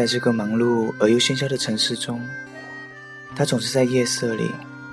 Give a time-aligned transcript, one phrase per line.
[0.00, 2.26] 在这个忙碌而又喧嚣的城市中，
[3.36, 4.50] 他总是在夜色里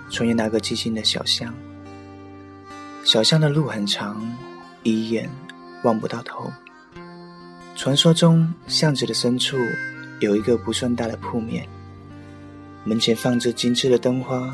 [0.10, 1.54] 穿越那个寂静的小巷。
[3.06, 4.22] 小巷的路很长，
[4.84, 5.30] 一眼
[5.86, 6.52] 望不到头。
[7.74, 9.58] 传说中，巷子的深处
[10.20, 11.66] 有一个不算大的铺面，
[12.84, 14.54] 门前放着精致的灯花。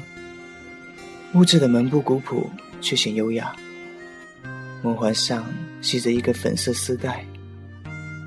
[1.33, 2.47] 屋子的门不古朴，
[2.79, 3.55] 却显优雅。
[4.83, 5.51] 门环上
[5.81, 7.25] 系着一个粉色丝带，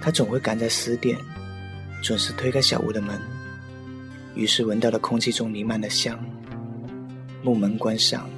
[0.02, 1.16] 他总会赶在十点，
[2.06, 3.20] 准时推开小屋的门，
[4.37, 6.16] 于是闻到了空气中弥漫的香。
[7.42, 8.30] 木门关上，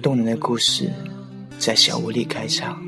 [0.00, 0.88] 动人的故事
[1.58, 2.80] 在小屋里开场。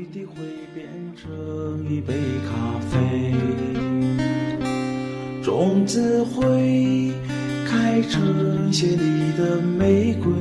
[1.89, 2.13] 一杯
[2.47, 3.33] 咖啡，
[5.43, 7.11] 种子会
[7.67, 10.31] 开成血里的玫瑰，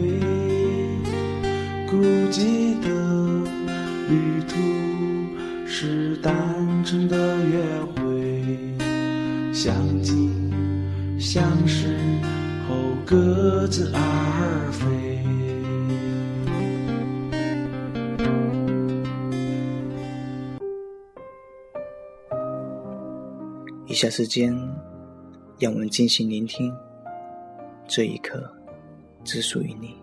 [1.91, 1.97] 孤
[2.31, 2.89] 寂的
[4.09, 4.55] 旅途
[5.67, 6.33] 是单
[6.85, 7.59] 纯的约
[7.97, 8.38] 会，
[9.61, 10.31] 相近
[11.19, 11.89] 相识
[12.69, 14.87] 后各自而飞。
[23.89, 24.57] 以下时间，
[25.59, 26.73] 让我们静心聆听，
[27.89, 28.49] 这一刻
[29.25, 29.98] 只属于你。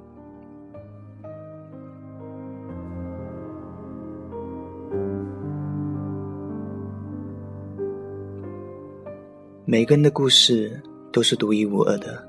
[9.67, 10.79] 每个人的故事
[11.11, 12.23] 都是独一无二的，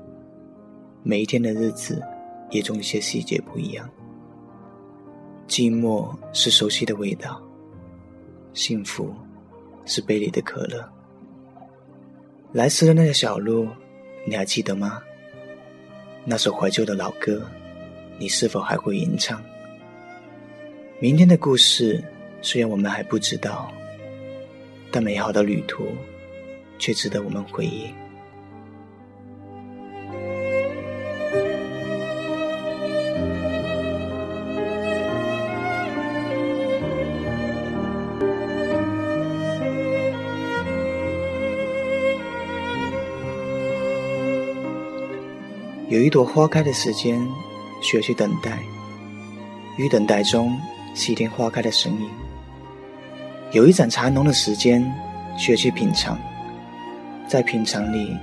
[1.03, 2.01] 每一天的日子
[2.49, 3.87] 也总有些细节不一样。
[5.47, 7.39] 寂寞是熟悉的味道，
[8.53, 9.13] 幸福
[9.85, 10.83] 是杯里的可乐。
[12.53, 13.67] 来时的那条小路，
[14.25, 14.99] 你还记得吗？
[16.25, 17.45] 那首怀旧的老歌，
[18.17, 19.39] 你是否还会吟唱？
[20.99, 22.03] 明天的故事，
[22.41, 23.71] 虽然我们还不知道，
[24.91, 25.85] 但美好的旅途，
[26.87, 27.93] 却值得我们回忆。
[45.89, 47.21] 有一朵花开的时间，
[47.81, 48.59] 需要去等待。
[49.75, 50.57] 于等待中，
[50.93, 52.09] 细听花开的声音。
[53.51, 54.89] 有一盏茶浓的时间，
[55.37, 56.17] 需要去品尝。
[57.27, 58.15] 在品尝里，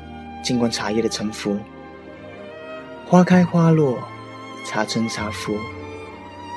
[0.42, 1.59] 静观茶叶的沉浮。
[3.06, 3.98] 花开花落，
[4.65, 5.54] 茶沉茶浮，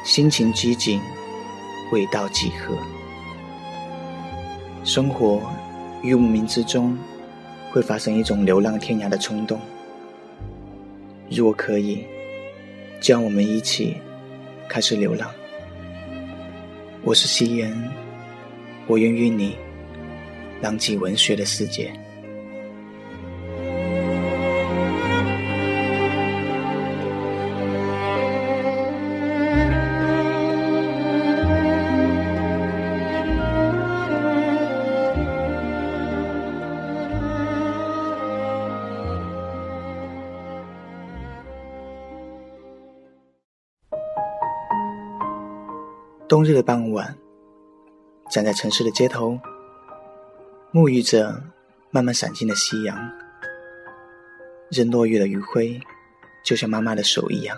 [0.06, 1.02] 心情激景，
[1.92, 2.78] 味道几何。
[4.86, 5.42] 生活
[6.02, 6.98] 于无名之中，
[7.70, 9.60] 会发生一种流浪天涯的冲动。
[11.30, 12.06] 如果可以，
[13.02, 13.98] 就让我们一起
[14.70, 15.30] 开始流浪。
[17.04, 17.78] 我是夕颜，
[18.88, 19.58] 我愿与你
[20.62, 21.92] 浪迹文学的世界。
[46.28, 47.18] 冬日的傍晚，
[48.30, 49.40] 站在城市的街头，
[50.74, 51.42] 沐浴着
[51.90, 53.10] 慢慢闪进的夕阳。
[54.70, 55.80] 任落雨的余晖，
[56.44, 57.58] 就像妈妈的手一样，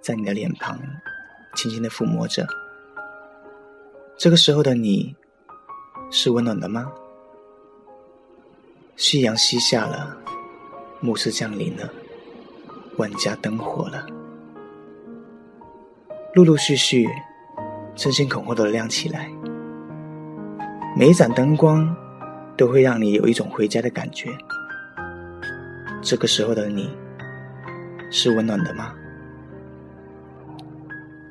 [0.00, 0.78] 在你的脸庞
[1.56, 2.46] 轻轻的抚摸着。
[4.16, 5.16] 这个时候的你，
[6.12, 6.92] 是温暖的吗？
[8.94, 10.16] 夕阳西下了，
[11.00, 11.92] 暮色降临了，
[12.96, 14.06] 万家灯火了，
[16.32, 17.08] 陆陆续续。
[17.96, 19.30] 争先恐后的亮起来，
[20.94, 21.96] 每一盏灯光
[22.54, 24.28] 都会让你有一种回家的感觉。
[26.02, 26.94] 这个时候的你，
[28.10, 28.92] 是温暖的吗？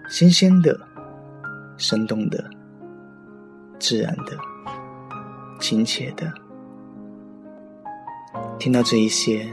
[0.09, 0.75] 新鲜的、
[1.77, 2.43] 生动的、
[3.77, 4.35] 自然的、
[5.59, 6.33] 亲切的，
[8.57, 9.47] 听到这一些，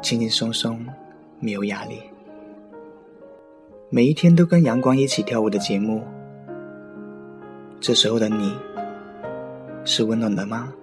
[0.00, 0.86] 轻轻松松，
[1.40, 2.00] 没有压力。
[3.90, 6.06] 每一天都跟阳光一起跳舞的节目。
[7.80, 8.54] 这时候的你，
[9.84, 10.74] 是温暖的吗？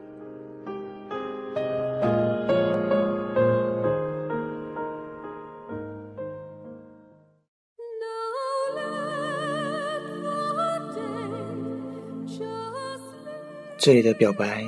[13.77, 14.65] 这里的表白，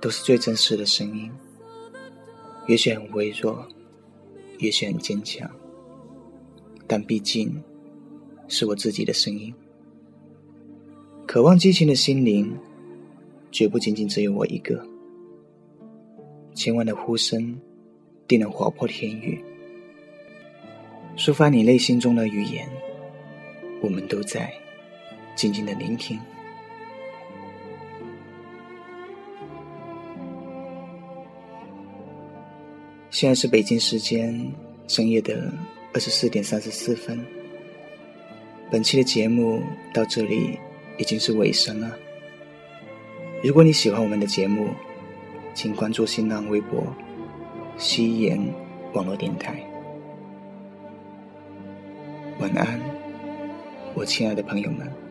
[0.00, 1.32] 都是最真实的声音，
[2.68, 3.66] 也许很微弱，
[4.58, 5.50] 也许很坚强，
[6.86, 7.60] 但毕竟，
[8.46, 9.52] 是我自己的声音。
[11.26, 12.56] 渴望激情的心灵，
[13.50, 14.80] 绝不仅仅只有我一个。
[16.54, 17.60] 千万的呼声，
[18.28, 19.38] 定能划破天宇，
[21.16, 22.66] 抒发你内心中的语言。
[23.82, 24.50] 我们都在
[25.34, 26.18] 静静的聆听。
[33.10, 34.50] 现在是北京时间
[34.86, 35.52] 深夜的
[35.92, 37.20] 二十四点三十四分。
[38.70, 39.60] 本期的节目
[39.92, 40.58] 到这里
[40.98, 41.96] 已经是尾声了。
[43.42, 44.68] 如果你喜欢我们的节目，
[45.54, 46.82] 请关注新浪微博
[47.78, 48.38] “夕颜
[48.92, 49.54] 网络电台”。
[52.40, 52.80] 晚安，
[53.94, 55.05] 我亲爱的朋友们。